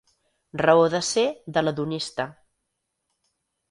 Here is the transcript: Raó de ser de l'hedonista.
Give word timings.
Raó 0.61 0.87
de 0.95 1.03
ser 1.11 1.27
de 1.59 1.65
l'hedonista. 1.67 2.29